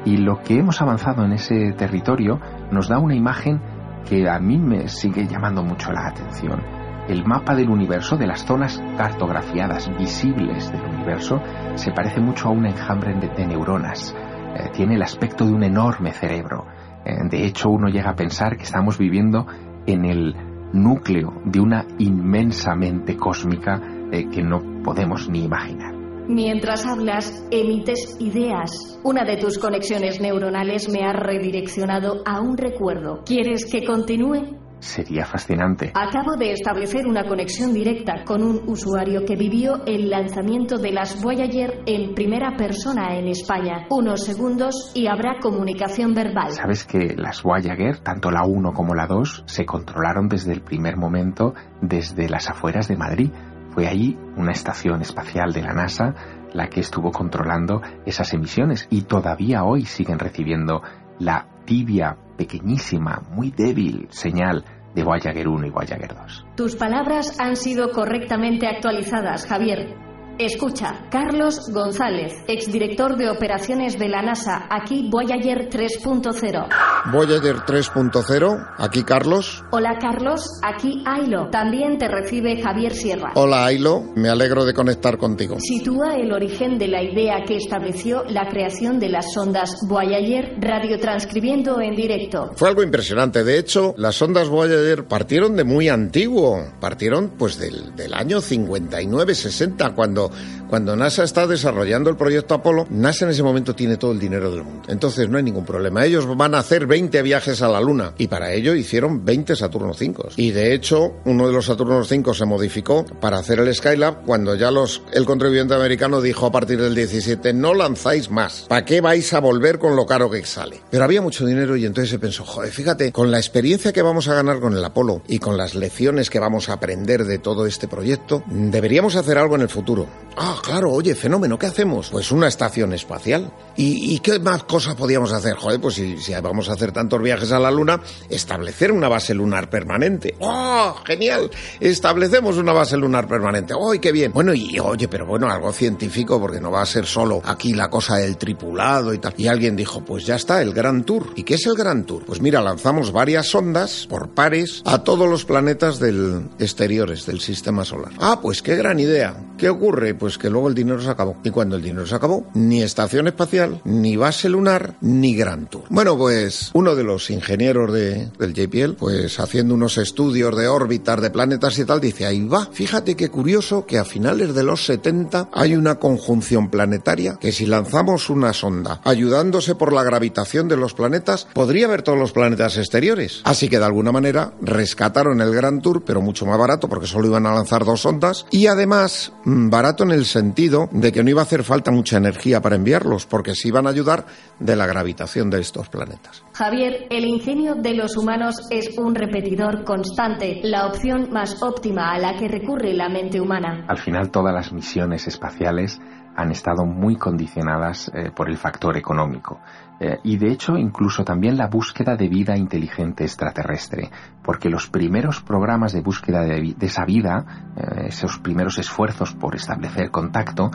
Y 0.06 0.18
lo 0.18 0.42
que 0.42 0.60
hemos 0.60 0.82
avanzado 0.82 1.24
en 1.24 1.34
ese 1.34 1.74
territorio 1.74 2.39
nos 2.72 2.88
da 2.89 3.00
una 3.00 3.15
imagen 3.15 3.62
que 4.06 4.30
a 4.30 4.39
mí 4.39 4.58
me 4.58 4.88
sigue 4.89 5.25
llamando 5.27 5.63
mucho 5.63 5.92
la 5.92 6.08
atención 6.08 6.83
el 7.07 7.25
mapa 7.25 7.55
del 7.55 7.69
universo, 7.69 8.17
de 8.17 8.27
las 8.27 8.45
zonas 8.45 8.81
cartografiadas 8.98 9.89
visibles 9.98 10.72
del 10.72 10.81
universo, 10.81 11.41
se 11.75 11.91
parece 11.91 12.19
mucho 12.22 12.48
a 12.48 12.51
un 12.51 12.65
enjambre 12.65 13.13
de, 13.13 13.45
neuronas. 13.45 14.15
Eh, 14.55 14.69
tiene 14.74 14.95
el 14.95 15.01
aspecto 15.01 15.45
de 15.45 15.53
un 15.53 15.63
enorme 15.63 16.12
cerebro. 16.12 16.65
Eh, 17.05 17.15
de 17.29 17.45
hecho, 17.45 17.69
uno 17.69 17.88
llega 17.88 18.12
a 18.12 18.15
pensar 18.15 18.55
que 18.55 18.63
estamos 18.63 18.98
viviendo 18.98 19.45
en 19.86 20.05
el 20.05 20.36
núcleo 20.74 21.33
de 21.45 21.60
una 21.60 21.86
inmensa 22.00 22.75
mente 22.75 23.17
cósmica 23.17 23.81
eh, 24.12 24.29
que 24.29 24.41
no 24.41 24.81
podemos 24.83 25.29
ni 25.29 25.43
imaginar. 25.43 25.93
Mientras 26.27 26.86
hablas, 26.86 27.45
emites 27.51 28.15
ideas. 28.19 28.98
Una 29.03 29.25
de 29.25 29.36
tus 29.36 29.57
conexiones 29.57 30.22
neuronales 30.22 30.88
me 30.88 31.03
ha 31.03 31.12
redireccionado 31.12 32.22
a 32.25 32.39
un 32.39 32.57
recuerdo. 32.57 33.24
¿Quieres 33.25 33.65
que 33.69 33.83
continúe? 33.83 34.62
Sería 34.84 35.25
fascinante. 35.25 35.94
Acabo 35.96 36.36
de 36.36 36.52
establecer 36.52 37.08
una 37.08 37.24
conexión 37.24 37.74
directa 37.74 38.25
con 38.25 38.44
un 38.44 38.63
usuario 38.68 39.24
que 39.25 39.38
vivió 39.38 39.86
el 39.86 40.10
lanzamiento 40.10 40.78
de 40.78 40.92
las 40.92 41.24
Voyager 41.24 41.84
en 41.86 42.13
primera 42.13 42.58
persona 42.58 43.18
en 43.18 43.30
España. 43.30 43.88
Unos 43.90 44.25
segundos 44.25 44.92
y 44.94 45.08
habrá 45.08 45.40
comunicación 45.42 46.13
verbal. 46.13 46.52
Sabes 46.52 46.84
que 46.84 47.16
las 47.16 47.44
Voyager, 47.44 48.00
tanto 48.00 48.30
la 48.30 48.46
1 48.46 48.74
como 48.74 48.94
la 48.94 49.08
2, 49.08 49.46
se 49.48 49.66
controlaron 49.66 50.28
desde 50.28 50.52
el 50.52 50.62
primer 50.62 50.98
momento 50.98 51.54
desde 51.82 52.28
las 52.28 52.50
afueras 52.50 52.90
de 52.90 52.98
Madrid. 52.98 53.32
Fue 53.70 53.88
allí 53.88 54.18
una 54.36 54.52
estación 54.52 55.02
espacial 55.02 55.54
de 55.54 55.62
la 55.62 55.74
NASA 55.74 56.13
la 56.54 56.68
que 56.68 56.82
estuvo 56.82 57.12
controlando 57.12 57.82
esas 58.06 58.34
emisiones 58.34 58.86
y 58.92 59.04
todavía 59.04 59.63
hoy 59.63 59.86
siguen 59.86 60.20
recibiendo 60.20 60.82
la 61.20 61.52
tibia, 61.65 62.17
pequeñísima, 62.38 63.22
muy 63.32 63.51
débil 63.51 64.08
señal 64.10 64.63
de 64.93 65.03
Voyager 65.03 65.48
1 65.48 65.67
y 65.67 65.70
Voyager 65.70 66.15
2. 66.15 66.46
Tus 66.55 66.75
palabras 66.75 67.39
han 67.39 67.55
sido 67.55 67.91
correctamente 67.91 68.67
actualizadas, 68.67 69.46
Javier. 69.48 70.02
Escucha, 70.40 71.06
Carlos 71.12 71.70
González, 71.72 72.34
exdirector 72.48 73.18
de 73.18 73.30
operaciones 73.30 74.00
de 74.00 74.10
la 74.10 74.24
NASA, 74.24 74.66
aquí 74.68 75.08
Voyager 75.12 75.70
3.0. 75.70 76.68
Voyager 77.12 77.58
3.0, 77.58 78.68
aquí 78.80 79.04
Carlos. 79.04 79.63
Hola 79.72 80.00
Carlos, 80.00 80.60
aquí 80.63 81.04
Ailo. 81.06 81.50
También 81.52 82.00
te 82.00 82.08
recibe 82.08 82.60
Javier 82.62 82.94
Sierra. 82.94 83.32
Hola 83.36 83.66
Ailo, 83.66 84.02
me 84.16 84.30
alegro 84.30 84.66
de 84.66 84.74
conectar 84.74 85.20
contigo. 85.20 85.58
Sitúa 85.60 86.16
el 86.16 86.32
origen 86.34 86.80
de 86.80 86.88
la 86.88 87.04
idea 87.04 87.44
que 87.46 87.58
estableció 87.58 88.24
la 88.28 88.48
creación 88.50 89.00
de 89.00 89.10
las 89.10 89.34
sondas 89.34 89.75
Voyager 89.88 90.56
radiotranscribiendo 90.60 91.80
en 91.80 91.96
directo. 91.96 92.52
Fue 92.56 92.70
algo 92.70 92.82
impresionante, 92.82 93.44
de 93.44 93.60
hecho, 93.60 93.94
las 93.98 94.16
sondas 94.16 94.50
Voyager 94.50 95.06
partieron 95.06 95.56
de 95.56 95.63
muy 95.63 95.90
antiguo, 95.90 96.58
partieron 96.80 97.34
pues 97.38 97.60
del, 97.60 97.96
del 97.96 98.16
año 98.16 98.40
59-60, 98.40 99.94
cuando 99.94 100.23
Mitchell 100.24 100.62
cuando, 100.74 100.96
NASA 100.96 101.24
está 101.24 101.46
desarrollando 101.46 102.10
el 102.10 102.15
proyecto 102.15 102.56
Apolo, 102.56 102.88
NASA 102.89 103.25
en 103.25 103.30
ese 103.30 103.44
momento 103.44 103.75
tiene 103.75 103.98
todo 103.98 104.12
el 104.12 104.18
dinero 104.18 104.50
del 104.50 104.63
mundo. 104.63 104.82
Entonces 104.88 105.30
no 105.30 105.38
hay 105.38 105.44
ningún 105.44 105.65
problema. 105.65 106.03
Ellos 106.03 106.25
van 106.36 106.56
a 106.56 106.58
hacer 106.58 106.88
20 106.88 107.22
viajes 107.22 107.62
a 107.62 107.68
la 107.68 107.80
Luna 107.80 108.15
y 108.18 108.25
para 108.25 108.51
ello 108.53 108.74
hicieron 108.74 109.24
20 109.24 109.56
Saturno 109.56 109.94
5. 109.94 110.30
Y 110.36 110.50
de 110.50 110.74
hecho, 110.74 111.18
uno 111.25 111.46
de 111.46 111.53
los 111.53 111.68
Saturno 111.68 112.03
5 112.03 112.34
se 112.34 112.46
modificó 112.48 113.06
para 113.06 113.38
hacer 113.38 113.60
el 113.60 113.72
Skylab 113.72 114.25
cuando 114.25 114.56
ya 114.56 114.72
los, 114.72 115.03
el 115.12 115.25
contribuyente 115.25 115.75
americano 115.75 116.22
dijo 116.22 116.48
a 116.48 116.51
partir 116.51 116.82
del 116.82 116.96
17 116.96 117.53
no 117.53 117.75
lanzáis 117.75 118.32
más. 118.32 118.65
¿Para 118.68 118.84
qué 118.84 119.00
vais 119.00 119.32
a 119.36 119.42
volver 119.42 119.77
con 119.77 119.96
lo 119.96 120.08
caro 120.08 120.27
que 120.32 120.44
sale? 120.44 120.82
Pero 120.89 121.03
había 121.03 121.22
mucho 121.22 121.46
dinero 121.46 121.75
y 121.75 121.86
entonces 121.86 122.10
se 122.10 122.18
pensó, 122.18 122.46
joder, 122.46 122.72
fíjate, 122.72 123.12
con 123.12 123.30
la 123.30 123.38
experiencia 123.38 123.94
que 123.94 124.01
vamos 124.01 124.27
a 124.27 124.34
ganar 124.34 124.60
con 124.60 124.75
el 124.75 124.84
Apolo 124.84 125.22
y 125.27 125.38
con 125.38 125.56
las 125.56 125.75
lecciones 125.75 126.32
que 126.32 126.39
vamos 126.39 126.70
a 126.70 126.74
aprender 126.74 127.25
de 127.25 127.38
todo 127.38 127.68
este 127.68 127.88
proyecto, 127.88 128.42
deberíamos 128.48 129.15
hacer 129.15 129.38
algo 129.38 129.53
en 129.53 129.62
el 129.62 129.70
futuro. 129.70 130.08
Ah, 130.36 130.62
claro, 130.63 130.91
oye, 130.91 131.13
fenómeno, 131.13 131.60
¿qué 131.60 131.67
hacemos? 131.67 132.10
Pues 132.10 132.32
una 132.32 132.48
estación 132.48 132.93
espacial. 132.93 133.51
¿Y, 133.75 134.20
qué 134.20 134.39
más 134.39 134.63
cosas 134.63 134.96
podíamos 134.96 135.32
hacer? 135.32 135.55
Joder, 135.55 135.82
pues 135.82 135.96
si, 135.96 136.17
si, 136.17 136.34
vamos 136.34 136.69
a 136.69 136.73
hacer 136.73 136.91
tantos 136.91 137.21
viajes 137.21 137.52
a 137.52 137.60
la 137.60 137.69
Luna, 137.69 137.99
establecer 138.30 138.91
una 138.91 139.10
base 139.10 139.34
lunar 139.34 139.69
permanente. 139.69 140.36
¡Oh, 140.39 140.95
genial! 141.06 141.52
Establecemos 141.80 142.58
una 142.58 142.71
base 142.71 142.97
lunar 142.97 143.28
permanente. 143.28 143.73
¡Oh, 143.76 143.93
qué 143.99 144.12
bien! 144.12 144.32
Bueno, 144.32 144.54
y 144.54 144.80
oye, 144.80 145.08
pero 145.08 145.26
bueno, 145.26 145.49
algo 145.49 145.73
científico, 145.73 146.39
porque 146.39 146.62
no 146.62 146.71
va 146.71 146.82
a 146.82 146.86
ser 146.86 147.06
solo 147.06 147.41
aquí 147.43 147.73
la 147.73 147.89
cosa 147.89 148.17
del 148.17 148.38
tripulado 148.38 149.13
y 149.13 149.17
tal. 149.17 149.34
Y 149.38 149.47
alguien 149.47 149.76
dijo, 149.76 150.06
pues 150.06 150.26
ya 150.26 150.36
está, 150.36 150.62
el 150.62 150.73
Gran 150.73 151.04
Tour. 151.04 151.34
¿Y 151.36 151.43
qué 151.43 151.56
es 151.56 151.65
el 151.65 151.76
Gran 151.76 152.06
Tour? 152.06 152.26
Pues 152.26 152.41
mira, 152.41 152.62
lanzamos 152.62 153.12
varias 153.12 153.47
sondas 153.47 154.08
por 154.08 154.30
pares 154.30 154.82
a 154.86 155.04
todos 155.04 155.30
los 155.30 155.45
planetas 155.45 155.99
del 155.99 156.49
exteriores 156.60 157.26
del 157.26 157.41
sistema 157.41 157.84
solar. 157.84 158.13
Ah, 158.19 158.39
pues 158.41 158.62
qué 158.62 158.76
gran 158.76 158.99
idea. 158.99 159.36
¿Qué 159.58 159.69
ocurre? 159.69 160.13
Pues 160.13 160.38
que 160.38 160.49
luego 160.54 160.70
el 160.70 160.76
dinero 160.76 161.02
se 161.02 161.10
acabó. 161.10 161.36
Y 161.44 161.50
cuando 161.50 161.76
el 161.76 161.82
dinero 161.82 162.06
se 162.06 162.16
acabó, 162.16 162.46
ni 162.54 162.82
estación 162.82 163.28
espacial, 163.28 163.82
ni 163.84 164.16
base 164.16 164.48
lunar, 164.48 164.96
ni 165.02 165.36
Gran 165.36 165.68
Tour. 165.68 165.84
Bueno, 165.89 166.18
pues 166.18 166.72
uno 166.74 166.96
de 166.96 167.04
los 167.04 167.30
ingenieros 167.30 167.92
de, 167.92 168.30
del 168.39 168.54
JPL, 168.54 168.94
pues 168.94 169.39
haciendo 169.39 169.74
unos 169.74 169.98
estudios 169.98 170.56
de 170.56 170.68
órbitas 170.68 171.22
de 171.22 171.30
planetas 171.30 171.78
y 171.80 171.86
tal, 171.86 172.00
dice, 172.00 172.26
ahí 172.26 172.48
va, 172.48 172.70
fíjate 172.72 173.16
qué 173.16 173.30
curioso 173.30 173.86
que 173.86 173.98
a 173.98 174.06
finales 174.06 174.54
de 174.54 174.63
los 174.63 174.86
70 174.86 175.50
hay 175.52 175.76
una 175.76 175.96
conjunción 175.96 176.70
planetaria 176.70 177.38
que 177.39 177.52
si 177.52 177.66
lanzamos 177.66 178.30
una 178.30 178.54
sonda 178.54 179.02
ayudándose 179.04 179.76
por 179.76 179.92
la 179.94 180.04
gravitación 180.04 180.68
de 180.68 180.78
los 180.78 180.94
planetas, 180.94 181.48
podría 181.54 181.88
ver 181.88 182.04
todos 182.04 182.18
los 182.18 182.32
planetas 182.32 182.78
exteriores. 182.78 183.42
Así 183.44 183.70
que 183.70 183.80
de 183.80 183.86
alguna 183.86 184.12
manera 184.12 184.54
rescataron 184.62 185.42
el 185.42 185.54
Gran 185.54 185.82
Tour, 185.82 186.04
pero 186.06 186.22
mucho 186.22 186.46
más 186.46 186.58
barato 186.58 186.88
porque 186.88 187.08
solo 187.08 187.28
iban 187.28 187.46
a 187.46 187.54
lanzar 187.54 187.86
dos 187.86 188.02
sondas 188.02 188.46
y 188.52 188.68
además 188.68 189.32
mm, 189.46 189.70
barato 189.70 190.04
en 190.04 190.12
el 190.12 190.26
sentido 190.34 190.89
de 190.91 191.12
que 191.12 191.24
no 191.24 191.30
iba 191.30 191.41
a 191.41 191.43
hacer 191.43 191.63
falta 191.63 191.91
mucha 191.91 192.17
energía 192.17 192.60
para 192.60 192.76
enviarlos, 192.76 193.26
porque 193.26 193.56
se 193.56 193.69
iban 193.69 193.88
a 193.88 193.91
ayudar 193.91 194.26
de 194.60 194.76
la 194.76 194.86
gravitación 194.86 195.50
de 195.50 195.62
estos 195.62 195.88
planetas. 195.88 196.43
Javier, 196.54 197.08
el 197.10 197.24
ingenio 197.26 197.76
de 197.76 197.93
los 197.93 198.17
humanos 198.17 198.56
es 198.69 198.98
un 198.98 199.15
repetidor 199.15 199.84
constante, 199.84 200.60
la 200.63 200.88
opción 200.88 201.30
más 201.32 201.62
óptima 201.62 202.12
a 202.12 202.17
la 202.17 202.36
que 202.38 202.48
recurre 202.48 202.93
la 202.93 203.10
mente 203.10 203.39
humana. 203.39 203.86
Al 203.88 204.00
final 204.00 204.32
todas 204.32 204.54
las 204.54 204.74
misiones 204.74 205.28
espaciales 205.28 206.00
han 206.36 206.52
estado 206.52 206.86
muy 206.86 207.15
condicionadas 207.15 208.12
eh, 208.13 208.32
por 208.36 208.50
el 208.50 208.58
factor 208.58 208.98
económico. 208.98 209.60
Eh, 210.00 210.19
y 210.24 210.38
de 210.38 210.52
hecho 210.52 210.78
incluso 210.78 211.24
también 211.24 211.58
la 211.58 211.67
búsqueda 211.67 212.15
de 212.15 212.28
vida 212.28 212.58
inteligente 212.58 213.24
extraterrestre, 213.24 214.10
porque 214.43 214.69
los 214.69 214.88
primeros 214.88 215.41
programas 215.41 215.93
de 215.93 216.02
búsqueda 216.02 216.41
de, 216.41 216.76
esa 216.82 217.06
vida, 217.06 217.74
eh, 217.76 218.08
esos 218.08 218.39
primeros 218.39 218.80
esfuerzos 218.80 219.34
por 219.34 219.56
establecer 219.56 220.12
contacto, 220.12 220.72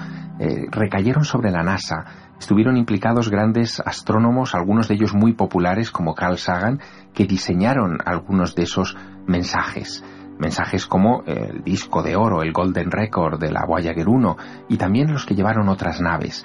recayeron 0.70 1.24
sobre 1.24 1.50
la 1.50 1.64
NASA. 1.64 2.04
Estuvieron 2.38 2.76
implicados 2.76 3.28
grandes 3.28 3.80
astrónomos, 3.84 4.54
algunos 4.54 4.86
de 4.86 4.94
ellos 4.94 5.12
muy 5.12 5.32
populares 5.32 5.90
como 5.90 6.14
Carl 6.14 6.38
Sagan, 6.38 6.80
que 7.12 7.24
diseñaron 7.24 7.98
algunos 8.04 8.54
de 8.54 8.62
esos 8.62 8.96
mensajes 9.26 10.04
mensajes 10.38 10.86
como 10.86 11.22
el 11.26 11.62
disco 11.62 12.02
de 12.02 12.16
oro, 12.16 12.42
el 12.42 12.52
Golden 12.52 12.90
Record 12.90 13.40
de 13.40 13.50
la 13.50 13.64
Voyager 13.66 14.08
1 14.08 14.36
y 14.68 14.76
también 14.76 15.12
los 15.12 15.26
que 15.26 15.34
llevaron 15.34 15.68
otras 15.68 16.00
naves. 16.00 16.44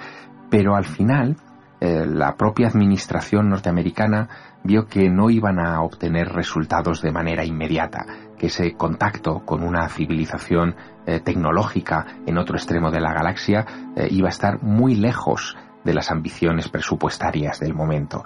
Pero 0.50 0.76
al 0.76 0.84
final, 0.84 1.36
eh, 1.80 2.06
la 2.06 2.36
propia 2.36 2.68
administración 2.68 3.50
norteamericana 3.50 4.28
vio 4.62 4.86
que 4.86 5.10
no 5.10 5.28
iban 5.28 5.58
a 5.58 5.82
obtener 5.82 6.28
resultados 6.28 7.02
de 7.02 7.12
manera 7.12 7.44
inmediata, 7.44 8.06
que 8.38 8.46
ese 8.46 8.72
contacto 8.72 9.44
con 9.44 9.62
una 9.62 9.88
civilización 9.88 10.76
eh, 11.06 11.20
tecnológica 11.20 12.06
en 12.24 12.38
otro 12.38 12.56
extremo 12.56 12.90
de 12.90 13.00
la 13.00 13.12
galaxia 13.12 13.66
eh, 13.96 14.08
iba 14.10 14.28
a 14.28 14.30
estar 14.30 14.62
muy 14.62 14.94
lejos 14.94 15.56
de 15.84 15.92
las 15.92 16.10
ambiciones 16.10 16.70
presupuestarias 16.70 17.60
del 17.60 17.74
momento 17.74 18.24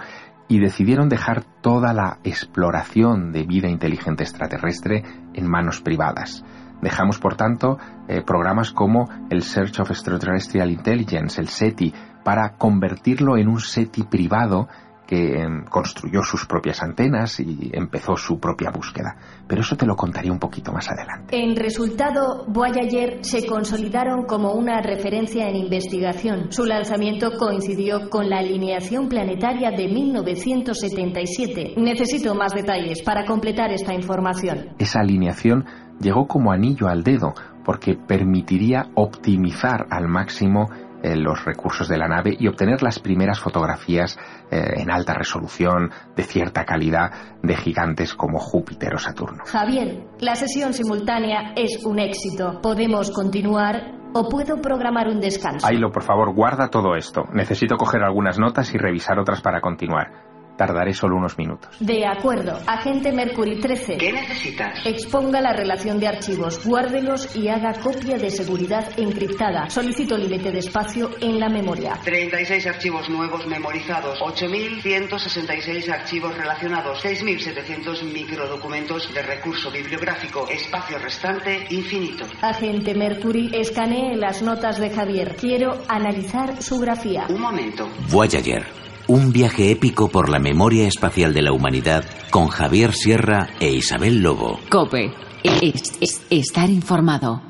y 0.49 0.59
decidieron 0.59 1.09
dejar 1.09 1.45
toda 1.61 1.93
la 1.93 2.19
exploración 2.25 3.33
de 3.33 3.45
vida 3.45 3.69
inteligente 3.69 4.25
extraterrestre 4.25 5.05
en 5.35 5.47
manos 5.47 5.81
privadas. 5.81 6.45
Dejamos, 6.81 7.19
por 7.19 7.37
tanto, 7.37 7.79
eh, 8.07 8.23
programas 8.23 8.71
como 8.71 9.09
el 9.31 9.43
Search 9.43 9.81
of 9.81 9.91
Extraterrestrial 9.91 10.71
Intelligence, 10.71 11.41
el 11.41 11.49
SETI, 11.49 11.93
para 12.25 12.57
convertirlo 12.57 13.37
en 13.37 13.49
un 13.49 13.61
SETI 13.61 14.05
privado 14.05 14.69
que 15.09 15.41
em, 15.41 15.65
construyó 15.65 16.23
sus 16.23 16.45
propias 16.45 16.83
antenas 16.83 17.41
y 17.41 17.71
empezó 17.73 18.15
su 18.15 18.39
propia 18.39 18.71
búsqueda. 18.71 19.17
Pero 19.47 19.63
eso 19.63 19.75
te 19.75 19.87
lo 19.87 19.97
contaré 19.97 20.31
un 20.31 20.39
poquito 20.39 20.71
más 20.71 20.91
adelante. 20.91 21.35
En 21.35 21.57
resultado, 21.57 22.45
Voyager 22.47 23.21
se 23.23 23.47
consolidaron 23.47 24.27
como 24.27 24.53
una 24.53 24.83
referencia 24.83 25.49
en 25.49 25.57
investigación. 25.57 26.53
Su 26.53 26.67
lanzamiento 26.67 27.39
coincidió 27.39 28.11
con 28.11 28.29
la 28.29 28.41
alineación 28.41 29.09
planetaria 29.09 29.71
de 29.71 29.89
1977. 29.89 31.77
Necesito 31.79 32.35
más 32.35 32.53
detalles 32.53 33.01
para 33.03 33.25
completar 33.25 33.73
esta 33.73 33.95
información. 33.95 34.75
Esa 34.79 35.01
alineación 35.01 35.65
llegó 36.01 36.27
como 36.27 36.53
anillo 36.53 36.87
al 36.87 37.03
dedo 37.03 37.33
porque 37.65 37.97
permitiría 37.97 38.91
optimizar 38.95 39.87
al 39.91 40.07
máximo 40.07 40.69
eh, 41.03 41.17
los 41.17 41.45
recursos 41.45 41.89
de 41.89 41.97
la 41.97 42.09
nave 42.09 42.37
y 42.39 42.49
obtener 42.49 42.83
las 42.83 42.99
primeras 42.99 43.39
fotografías 43.39 44.19
eh, 44.51 44.75
en 44.77 44.91
alta 44.91 45.15
resolución, 45.15 45.91
de 46.17 46.23
cierta 46.25 46.65
calidad, 46.65 47.39
de 47.43 47.57
gigantes 47.57 48.15
como 48.15 48.39
Júpiter 48.39 48.95
o 48.95 48.99
Saturno. 48.99 49.45
Javier, 49.47 50.05
la 50.21 50.35
sesión 50.35 50.73
simultánea 50.73 51.53
es 51.57 51.85
un 51.85 51.99
éxito. 51.99 52.61
¿Podemos 52.61 53.11
continuar 53.11 53.93
o 54.15 54.29
puedo 54.29 54.61
programar 54.61 55.09
un 55.09 55.21
descanso? 55.21 55.67
Ailo, 55.67 55.91
por 55.93 56.03
favor, 56.03 56.35
guarda 56.35 56.69
todo 56.69 56.95
esto. 56.97 57.25
Necesito 57.33 57.77
coger 57.77 58.03
algunas 58.03 58.39
notas 58.39 58.75
y 58.75 58.79
revisar 58.79 59.19
otras 59.19 59.41
para 59.41 59.61
continuar. 59.61 60.28
Tardaré 60.59 60.93
solo 60.93 61.17
unos 61.17 61.39
minutos. 61.39 61.71
De 61.79 62.05
acuerdo. 62.05 62.59
Agente 62.67 63.13
Mercury 63.13 63.61
13. 63.61 63.97
¿Qué 63.97 64.13
necesitas? 64.13 64.85
Exponga 64.85 65.41
la 65.41 65.53
relación 65.53 66.01
de 66.01 66.09
archivos, 66.09 66.67
guárdelos 66.67 67.37
y 67.37 67.47
haga 67.47 67.75
copia 67.75 68.19
de 68.19 68.29
seguridad 68.29 68.91
encriptada. 68.99 69.71
Solicito 69.71 70.19
límite 70.19 70.51
de 70.51 70.59
espacio 70.59 71.11
en 71.21 71.39
la 71.39 71.49
memoria. 71.49 71.93
36 72.03 72.67
archivos 72.67 73.09
nuevos 73.09 73.47
memorizados, 73.47 74.19
8.166 74.19 75.89
archivos 75.93 76.37
relacionados, 76.37 77.05
6.700 77.05 78.03
microdocumentos 78.13 79.15
de 79.15 79.23
recurso 79.23 79.71
bibliográfico, 79.71 80.49
espacio 80.49 80.99
restante 80.99 81.69
infinito. 81.71 82.25
Agente 82.43 82.97
Mercury, 82.97 83.53
escanee 83.55 84.17
las 84.17 84.43
notas 84.43 84.81
de 84.81 84.91
Javier. 84.91 85.37
Quiero 85.37 85.79
analizar 85.87 86.61
su 86.61 86.81
grafía. 86.81 87.27
Un 87.29 87.41
momento. 87.41 87.89
Voyager. 88.11 88.88
Un 89.09 89.33
viaje 89.33 89.71
épico 89.71 90.09
por 90.09 90.29
la 90.29 90.39
memoria 90.39 90.87
espacial 90.87 91.33
de 91.33 91.43
la 91.43 91.53
humanidad 91.53 92.05
con 92.31 92.49
Javier 92.49 92.93
Sierra 92.93 93.49
e 93.59 93.71
Isabel 93.73 94.21
Lobo. 94.23 94.61
Cope. 94.71 95.13
Es- 95.43 95.93
es- 96.01 96.21
estar 96.31 96.69
informado. 96.69 97.41